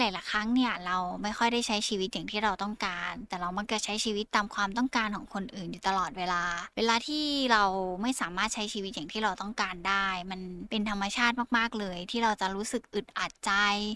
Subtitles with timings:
[0.00, 6.42] หลาย ๆ ครั้งเนี่ยเราไม่ค่อยได้ใช้ชีวิตอย่างที่เราต้องการ แต่เรามักจะใช้ชีวิตตามความต้องการของคนอื่นอยู่ตลอดเวลา
[6.76, 7.62] เวลาที่เรา
[8.02, 10.40] ไม่สามารถใช้ชีวิตอย่างที่เราต้องการได้ มัน
[10.70, 13.52] เป็นธรรมชาติมาก ๆ เลย ที่เราจะรู้สึกอึดอัดใจ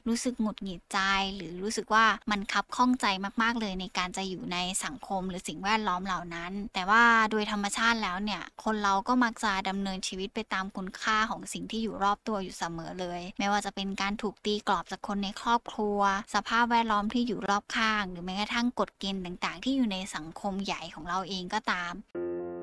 [0.08, 1.00] รู้สึกหงุดหงิดใจ
[1.36, 3.06] หรือรู้สึกว่ามันคับข้องใจ
[3.42, 15.93] มาก ๆ เลยในการจะอยู่ในสังคมหรือสิ่งแวดล้อมเหล่านั้น แต่ว่าโดยธรรมชาติแล้วเนี่ยคนเราก็มักจะดำเนินชีวิตไปตามคุณค่าของสิ่งที่อยู่รอบตัวอยู่เสมอเลย ไม่ว่าจะเป็นการถูกตีกรอบจากคนในครอบครัว
[16.34, 21.92] สภาพแวดล้อมที่อยู่รอบข้าง หรือแม้กระทั่งกฎเกณฑ์ต่างๆ ที่อยู่ในสังคมใหญ่ของเราเองก็ตาม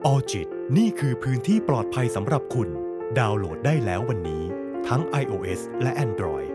[0.05, 2.69] ออจิตนี่คือพื้นที่ปลอดภัยสำหรับคุณ
[3.19, 4.43] ดาวน์โหลดได้แล้ววันนี้
[4.87, 6.49] ทั้ง iOS และ Android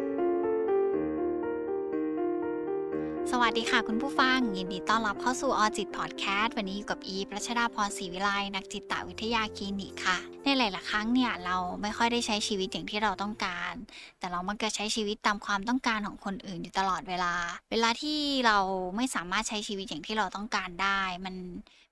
[3.42, 13.74] วัสดีค่ะคุณผู้ฟัง ยินดีต้อนรับเข้าสู่ออจิตพอดแคสต์วันนี้อยู่กับอีประชดาพรศรีวิไลนักจิตวิทยาคลินิกค่ะ ในหลาย ๆ ครั้งเนี่ยเราไม่ค่อยได้ใช้ชีวิตอย่างที่เราต้องการ
[14.18, 17.34] แต่เรามักจะใช้ชีวิตตามความต้องการของคนอื่นอยู่ตลอดเวลา
[17.70, 18.58] เวลาที่เรา
[18.96, 21.34] ไม่สามารถใช้ชีวิตอย่างที่เราต้องการได้ มัน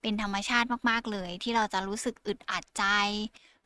[0.02, 2.84] เป็นธรรมชาติมาก ๆ เลย ที่เราจะรู้สึกอึดอัดใจ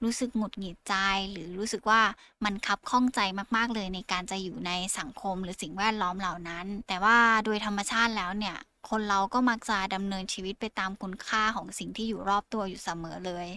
[0.05, 0.95] รู้สึกหงุดหงิดใจ
[1.31, 2.03] หรือรู้สึกว่า
[2.45, 3.21] มันคับข้องใจ
[3.57, 8.57] มากๆเลยในการจะอยู่ในสังคมหรือสิ่งแวดล้อมเหล่านั้น แต่ว่าโดยธรรมชาติแล้วเนี่ย
[8.91, 13.49] คนเราก็มักจะดำเนินชีวิตไปตามคุณค่าของสิ่งที่อยู่รอบตัวอยู่เสมอเลย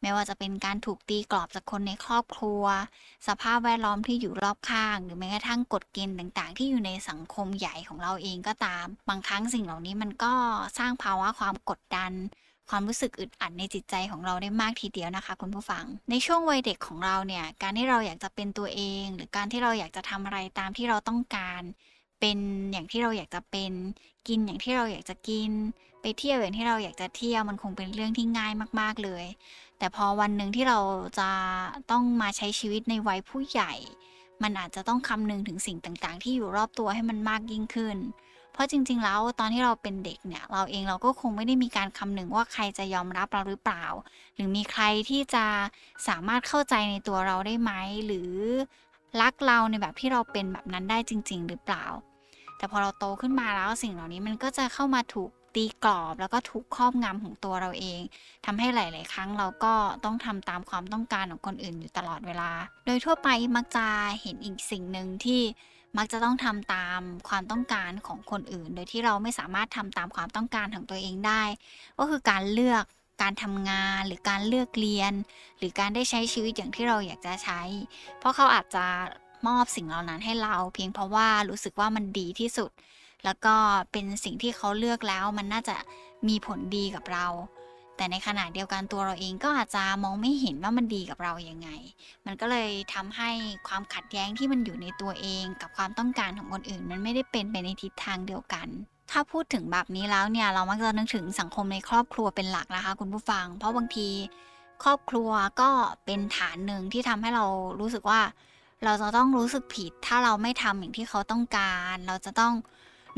[0.00, 2.64] ไม่ว่าจะเป็นการถูกตีกรอบจากคนในครอบครัว
[3.28, 10.32] สภาพแวดล้อมที่อยู่รอบข้าง หรือแม้กระทั่งกฎเกณฑ์ต่างๆ ที่อยู่ในสังคมใหญ่ของเราเองก็ตาม บางครั้งสิ่งเหล่านี้มันก็
[10.78, 12.12] สร้างภาวะความกดดัน
[12.70, 21.62] ความรู้สึกอึดอัดในจิตใจของเราได้มากทีเดียวนะคะ คุณผู้ฟัง ในช่วงวัยเด็กของเราเนี่ย การที่เราอยากจะเป็นตัวเอง หรือการที่เราอยากจะทำอะไรตามที่เราต้องการ
[22.20, 22.38] เป็น
[22.72, 23.72] อย่างที่เราอยากจะเป็น
[24.28, 25.50] กินอย่างที่เราอยากจะกิน
[26.02, 29.24] ไปเที่ยวอย่างที่เราอยากจะเที่ยวมันคงเป็นเรื่องที่ง่ายมาก ๆเลย
[29.78, 30.78] แต่พอวันหนึ่งที่เรา
[31.18, 31.30] จะ
[31.90, 33.72] ต้องมาใช้ชีวิตในวัยผู้ใหญ่
[34.42, 37.96] มันอาจจะต้องคำนึงถึงสิ่งต่างๆ ที่อยู่รอบตัวให้มันมากยิ่งขึ้น
[38.56, 43.84] เพราะจริง ๆ แล้วตอนที่เราเป็นเด็กเนี่ย เราเองเราก็คงไม่ได้มีการคำนึงว่าใครจะยอมรับเราหรือเปล่า
[44.34, 45.44] หรือมีใครที่จะ
[46.08, 47.72] สามารถเข้าใจในตัวเราได้ไหม
[48.06, 48.30] หรือ
[49.20, 51.84] รักเราในแบบที่เราเป็นแบบนั้นได้จริง ๆ หรือเปล่า
[52.56, 58.00] แต่พอเราโตขึ้นมาแล้วสิ่งเหล่านี้มันก็จะเข้ามาถูกตีกรอบแล้วก็ถูกครอบงำของตัวเราเอง
[58.46, 59.74] ทำให้หลาย ๆ ครั้งเราก็
[60.04, 62.50] ต้องทำตามความต้องการของคนอื่นอยู่ตลอดเวลา
[62.86, 63.86] โดยทั่วไปมักจะ
[64.20, 65.40] เห็นอีกสิ่งหนึ่งที่
[65.96, 71.42] มักจะต้องทำตามความต้องการของคนอื่น โดยที่เราไม่สามารถทำตามความต้องการของตัวเองได้
[71.98, 72.84] ก็คือการเลือก
[73.22, 75.12] การทำงานหรือการเลือกเรียน
[75.58, 77.60] หรือการได้ใช้ชีวิตอย่างที่เราอยากจะใช้
[78.18, 78.84] เพราะเขาอาจจะ
[79.46, 82.70] มอบสิ่งเหล่านั้นให้เรา เพียงเพราะว่ารู้สึกว่ามันดีที่สุด
[83.24, 83.54] แล้วก็
[83.92, 85.76] เป็นสิ่งที่เขาเลือกแล้วมันน่าจะ
[86.28, 87.26] มีผลดีกับเรา
[87.96, 91.68] แต่ในขณะเดียวกันตัวเราเองก็อาจจะมองไม่เห็นว่ามันดีกับเรายัางไง
[92.26, 93.30] มันก็เลยทำให้
[93.68, 98.68] ความขัดแย้งที่มันอยู่ในตัวเอง กับความต้องการของคนอื่น มันไม่ได้เป็นไปในทิศทางเดียวกัน
[99.10, 104.08] ถ้าพูดถึงแบบนี้แล้วเนี่ยเรามักจะนึกถึงสังคมในครอบครัวเป็นหลักนะคะ คุณผู้ฟัง เพราะบางที
[104.84, 105.30] ครอบครัว
[105.60, 105.70] ก็
[106.04, 107.44] เป็นฐานหนึ่งที่ทำให้เรา
[107.80, 108.20] รู้สึกว่า
[108.84, 112.54] เราจะต้องรู้สึกผิด ถ้าเราไม่ทำอย่างที่เขาต้องการ เราจะต้อง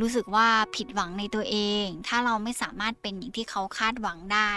[0.01, 4.53] รู้สึกว่าผิดหวังในตัวเอง ถ้าเราไม่สามารถเป็นอย่างที่เขาคาดหวังได้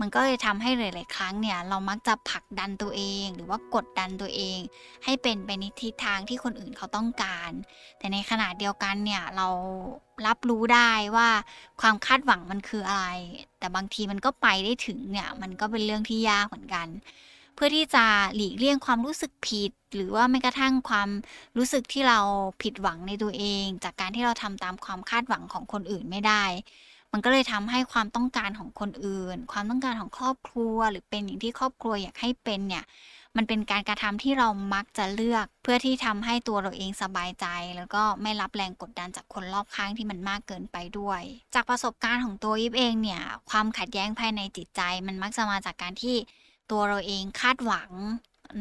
[0.00, 4.58] มันก็เลยทำให้หลาย ๆ ครั้งเนี่ย เรามักจะผลักดันตัวเอง หรือว่ากดดันตัวเอง
[5.04, 7.50] ให้เป็นไปในทิศทางที่คนอื่นเขาต้องการ
[7.98, 9.48] แต่ในขณะเดียวกันเนี่ยเรา
[10.26, 11.28] รับรู้ได้ว่า
[11.80, 13.06] ความคาดหวังมันคืออะไร
[13.58, 16.88] แต่บางทีมันก็ไปได้ถึงเนี่ย มันก็เป็นเรื่องที่ยากเหมือนกัน
[17.54, 18.04] เพื่อที่จะ
[18.34, 21.08] หลีกเลี่ยงความรู้สึกผิด หรือว่าแม้กระทั่งความ
[21.56, 22.18] รู้สึกที่เรา
[22.62, 26.44] ผิดหวังในตัวเอง จากการที่เราทำตามความคาดหวังของคนอื่นไม่ได้
[27.12, 32.84] มันก็เลยทำให้ความต้องการของคนอื่น ความต้องการของครอบครัว หรือเป็นอย่างที่ครอบครัวอยากให้เป็นเนี่ย
[33.36, 37.46] มันเป็นการกระทำที่เรามักจะเลือก เพื่อที่ทำให้ตัวเราเองสบายใจ
[37.76, 41.22] แล้วก็ไม่รับแรงกดดันจากคนรอบข้างที่มันมากเกินไปด้วย
[41.54, 46.16] จากประสบการณ์ของตัวยิบเองเนี่ยความขัดแย้งภายในจิตใจ มันมักจะมาจากการที่
[46.70, 47.90] ตัวเราเองคาดหวัง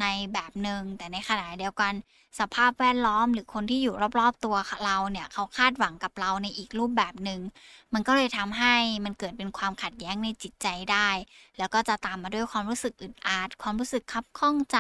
[0.02, 1.94] ในแบบหนึ่งแต่ในขณะเดียวกัน
[2.40, 7.42] สภาพแวดล้อมหรือคนที่อยู่รอบๆตัวเราเนี่ยเขาคาดหวังกับเราในอีกรูปแบบหนึ่ง
[7.94, 8.76] มันก็เลยทำให้
[9.06, 11.10] มันเกิดเป็นความขัดแย้งในจิตใจได้
[11.58, 14.78] แล้วก็จะตามมาด้วยความรู้สึกอึดอัดความรู้สึกคับข้องใจ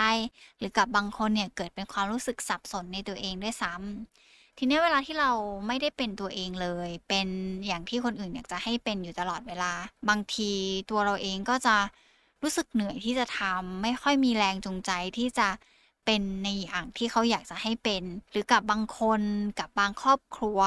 [0.58, 5.32] หรือกับบางคนเนี่ยเกิดเป็นความรู้สึกสับสนในตัวเองด้วยซ้ำทีนี้เวลาที่เรา
[5.68, 7.28] ไม่ได้เป็นตัวเองเลย เป็น
[7.68, 9.72] อย่างที่คนอื่นอยากจะให้เป็นอยู่ตลอดเวลา
[10.10, 10.52] บางที
[10.90, 11.76] ตัวเราเองก็จะ
[12.44, 15.48] รู้สึกเหนื่อยที่จะทำไม่ค่อยมีแรงจูงใจที่จะ
[16.06, 19.22] เป็นในอย่างที่เขาอยากจะให้เป็น หรือกับบางคน
[19.60, 20.60] กับบางครอบครัว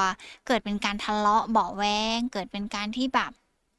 [0.47, 1.83] เกิดเป็นการทะเลาะเบาแว
[2.17, 3.31] งเกิดเป็นการที่แบบ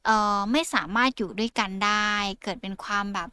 [0.05, 2.09] เออไม่สามารถอยู่ด้วยกันได้
[2.43, 3.29] เกิดเป็นความแบบ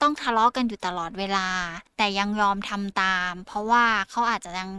[0.00, 1.48] ต้องทะเลาะกันอยู่ตลอดเวลา
[1.96, 4.70] แต่ยังยอมทำตาม เพราะว่าเขาอาจจะยัง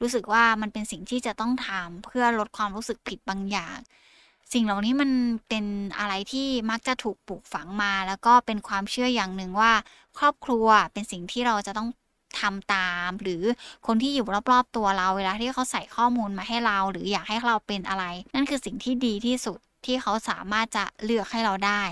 [0.00, 3.78] รรู้สึกว่ามันเป็นสิ่งที่จะต้องทำเพื่อลดความรู้สึกผิดบางอย่าง
[4.52, 5.10] สิ่งเหล่านี้มัน
[5.48, 5.64] เป็น
[5.98, 9.72] อะไรที่มักจะถูกปลูกฝังมา แล้วก็เป็นความเชื่ออย่างหนึ่งว่า
[10.18, 11.88] ครอบครัวเป็นสิ่งที่เราจะต้อง
[12.40, 13.42] ทำตาม หรือ
[13.86, 18.04] คนที่อยู่รอบๆตัวเราเวลาที่เขาใส่ข้อมูลมาให้เรา หรืออยากให้เราเป็นอะไร
[18.34, 21.82] นั่นคือสิ่งที่ดีที่สุดที่เขาสามารถจะเลือกให้เราได้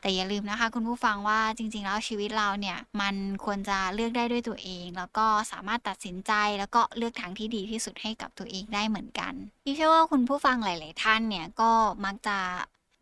[0.00, 3.14] แต่อย่าลืมนะคะ คุณผู้ฟังว่าจริง ๆ แล้วชีวิตเราเนี่ยมัน
[3.44, 9.32] ควรจะเลือกได้ด้วยตัวเอง แล้วก็สามารถตัดสินใจแล้วก็เลือกทางที่ดีที่สุดให้กับตัวเองได้เหมือนกัน
[9.64, 11.70] ที่เชื่อว่าคุณผู้ฟังหลาย ๆ ท่านเนี่ยก็
[12.04, 12.38] มักจะ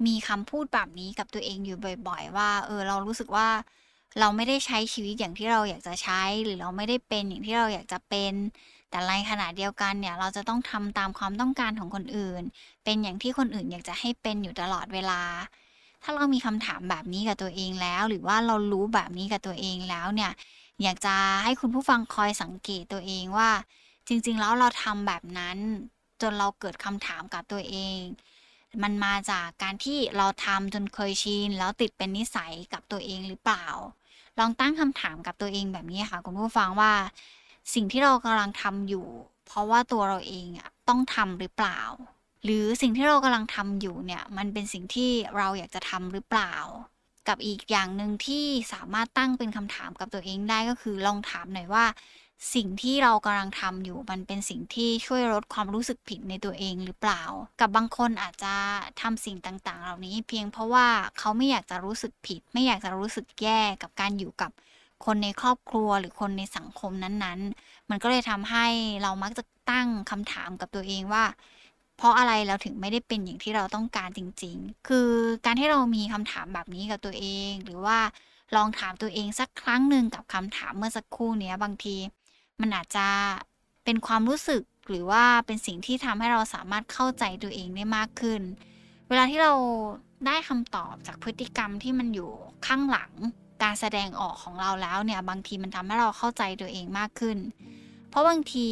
[0.06, 3.48] มีคำพูดแบบนี้กับตัวเองอยู่บ่อย ๆ ว่าเออเรารู้สึกว่า
[4.20, 8.34] เราไม่ได้ใช้ชีวิตอย่างที่เราอยากจะใช้ หรือเราไม่ได้เป็นอย่างที่เราอยากจะเป็น
[8.90, 12.43] แต่ในขณะเดียวกันเนี่ยเราจะต้องทำตามความต้องการของคนอื่น
[12.84, 15.22] เป็นอย่างที่คนอื่นอยากจะให้เป็นอยู่ตลอดเวลา
[16.08, 20.32] ถ้าเรามีคำถามแบบนี้กับตัวเองแล้ว หรือว่าเรารู้แบบนี้กับตัวเองแล้วเนี่ย
[20.82, 21.14] อยากจะ
[21.44, 23.50] ให้คุณผู้ฟังคอยสังเกตตัวเองว่า
[24.08, 25.58] จริง ๆ แล้วเราทำแบบนั้น
[26.23, 27.99] จนเราเกิดคำถามกับตัวเอง
[28.82, 33.67] มันมาจากการที่เราทำจนเคยชินแล้วติดเป็นนิสัยกับตัวเองหรือเปล่า
[34.38, 36.93] ลองตั้งคำถามกับตัวเองแบบนี้ค่ะ คุณผู้ฟังว่า
[37.75, 39.06] สิ่งที่เรากำลังทำอยู่
[39.47, 41.81] เพราะว่าตัวเราเองอะต้องทำหรือเปล่า
[42.44, 46.54] หรือสิ่งที่เรากำลังทำอยู่เนี่ย มันเป็นสิ่งที่เราอยากจะทำหรือเปล่า
[47.28, 51.84] กับอีกอย่างหนึ่งที่สามารถตั้งเป็นคำถามกับตัวเองได้ก็คือลองถามหน่อยว่า
[52.54, 57.22] สิ่งที่เรากำลังทำอยู่มันเป็นสิ่งที่ช่วยลดความรู้สึกผิดในตัวเองหรือเปล่า
[57.60, 58.54] กับบางคนอาจจะ
[59.00, 60.88] ทำสิ่งต่างๆ เหล่านี้ เพียงเพราะว่า
[61.18, 64.50] เขาไม่อยากจะรู้สึกผิด ไม่อยากจะรู้สึกแย่กับการอยู่กับ
[65.04, 68.66] คนในครอบครัวหรือคนในสังคมนั้นๆ มันก็เลยทำให้
[69.02, 71.24] เรามักจะตั้งคำถามกับตัวเองว่า
[71.96, 75.08] เพราะอะไรเราถึงไม่ได้เป็นอย่างที่เราต้องการจริง ๆ คือ
[75.44, 77.98] การที่เรามีคำถามแบบนี้กับตัวเอง หรือว่า
[78.56, 81.96] ลองถามตัวเองสักครั้งหนึ่งกับคำถามเมื่อสักครู่นี้บางที
[82.60, 83.06] มันอาจจะ
[83.84, 88.43] เป็นความรู้สึกหรือว่าเป็นสิ่งที่ทำให้เราสามารถเข้าใจตัวเองได้มากขึ้น
[89.08, 89.52] เวลาที่เรา
[90.26, 92.31] ได้คำตอบจากพฤติกรรมที่มันอยู่
[92.66, 93.12] ข้างหลัง
[93.62, 97.38] การแสดงออกของเราแล้วเนี่ยบางทีมันทำให้เราเข้าใจตัวเองมากขึ้น
[98.08, 98.69] เพราะบางที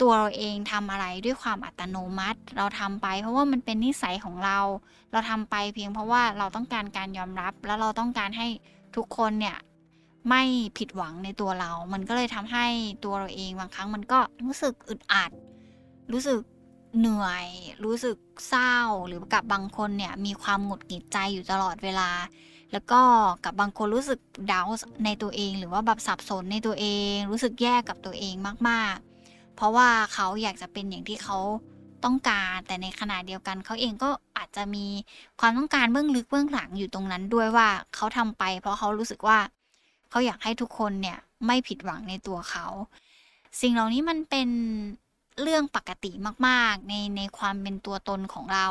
[0.00, 4.58] ตัวเราเองทำอะไรด้วยความอัตโนมัติ เราทำไป เพราะว่ามันเป็นนิสัยของเรา
[5.12, 8.46] เราทำไปเพียงเพราะว่าเราต้องการการยอมรับ แล้วเราต้องการให้
[8.96, 9.56] ทุกคนเนี่ย
[10.28, 10.42] ไม่
[10.78, 12.66] ผิดหวังในตัวเรา มันก็เลยทำให้
[13.04, 15.30] ตัวเราเองบางครั้งมันก็รู้สึกอึดอัด
[16.12, 16.40] รู้สึก
[16.98, 17.46] เหนื่อย
[17.84, 18.16] รู้สึก
[18.48, 18.76] เศร้า
[19.06, 22.10] หรือกับบางคนเนี่ยมีความหงุดหงิดใจอยู่ตลอดเวลา
[22.72, 23.00] แล้วก็
[23.44, 24.20] กับบางคนรู้สึก
[24.50, 24.66] ดาว
[25.04, 28.34] ในตัวเอง หรือว่าแบบสับสนในตัวเอง รู้สึกแย่กับตัวเอง
[28.68, 29.09] มากๆ
[29.60, 31.38] เพราะว่าเขาอยากจะเป็นอย่างที่เขา
[32.04, 34.86] ต้องการ แต่ในขณะเดียวกันเขาเองก็อาจจะมี
[35.40, 39.38] ความต้องการเบื้องลึกเบื้องหลังอยู่ตรงนั้นด้วยว่าเขาทำไป เพราะเขารู้สึกว่า
[40.10, 42.66] เขาอยากให้ทุกคนเนี่ยไม่ผิดหวังในตัวเขา
[43.60, 44.48] สิ่งเหล่านี้มันเป็น
[45.42, 46.10] เรื่องปกติ
[46.46, 48.66] มากๆ ในในความเป็นตัวตนของเรา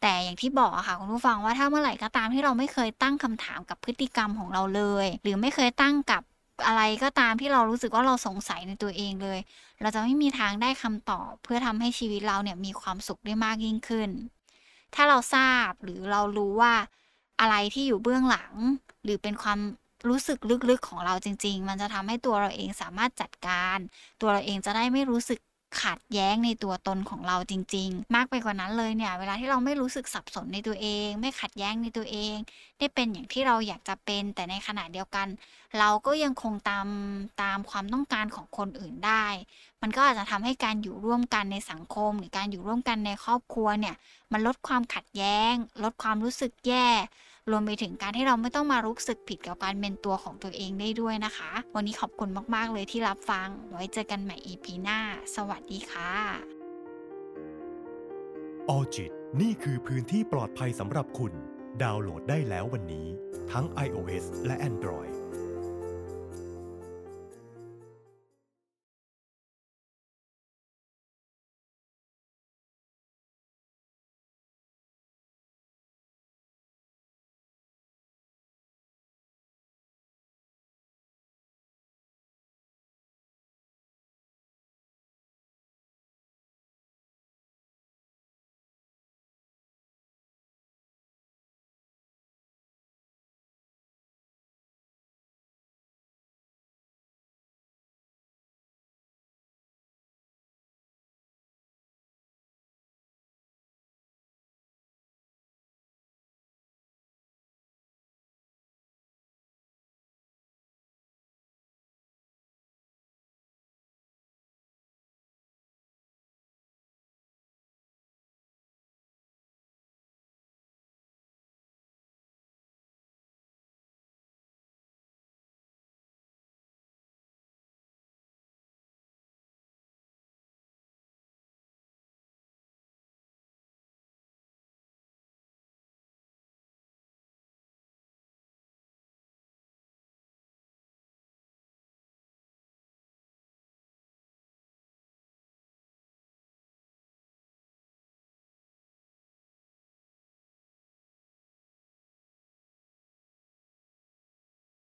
[0.00, 6.22] แต่อย่างที่บอกอะค่ะคุณผู้ฟังว่าถ้าเมื่อไหร่ก็ตามที่เราไม่เคยตั้งคำถามกับพฤติกรรมของเราเลย หรือไม่เคยตั้งกับ
[6.66, 9.38] อะไรก็ตามที่เรารู้สึกว่าเราสงสัยในตัวเองเลย
[9.80, 14.10] เราจะไม่มีทางได้คำตอบ เพื่อทำให้ชีวิตเราเนี่ยมีความสุขได้มากยิ่งขึ้น
[14.94, 16.74] ถ้าเราทราบหรือเรารู้ว่า
[17.40, 18.52] อะไรที่อยู่เบื้องหลัง
[19.04, 19.58] หรือเป็นความ
[20.08, 20.38] รู้สึก
[20.70, 23.78] ลึกๆของเราจริง ๆ มันจะทำให้ตัวเราเองสามารถจัดการ
[24.20, 25.38] ตัวเราเองจะได้ไม่รู้สึก
[25.82, 32.36] ขัดแย้งในตัวตนของเราจริง ๆ มากไปกว่านั้นเลยเนี่ย เวลาที่เราไม่รู้สึกสับสนในตัวเอง ไม่ขัดแย้งในตัวเอง
[32.78, 35.26] ได้เป็นอย่างที่เราอยากจะเป็น แต่ในขณะเดียวกัน
[35.78, 36.88] เราก็ยังคงตาม
[37.42, 39.26] ตามความต้องการของคนอื่นได้
[39.82, 43.94] มันก็อาจจะทำให้การอยู่ร่วมกันในสังคม หรือการอยู่ร่วมกันในครอบครัวเนี่ย
[44.32, 45.52] มันลดความขัดแย้ง
[45.84, 46.88] ลดความรู้สึกแย่
[47.52, 54.98] รวมไปถึงการที่เราไม่ต้องมารู้สึกผิดกับการเป็นตัวของตัวเองได้ด้วยนะคะ วันนี้ขอบคุณมากๆเลยที่รับฟัง ไว้เจอกันใหม่ EP หน้า
[55.34, 56.12] สวัสดีค่ะ
[58.68, 59.10] ออจิต
[59.40, 61.32] นี่คือพื้นที่ปลอดภัยสำหรับคุณ
[61.82, 63.08] ดาวน์โหลดได้แล้ววันนี้
[63.52, 65.12] ทั้ง iOS และ Android